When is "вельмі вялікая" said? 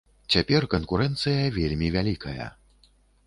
1.59-2.47